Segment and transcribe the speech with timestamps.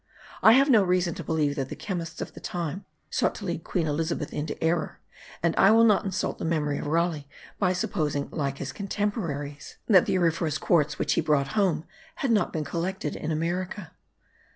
[0.41, 3.63] I have no reason to believe that the chemists of that time sought to lead
[3.63, 4.99] Queen Elizabeth into error,
[5.43, 7.27] and I will not insult the memory of Raleigh
[7.59, 11.85] by supposing, like his contemporaries,* that the auriferous quartz which he brought home
[12.15, 13.91] had not been collected in America.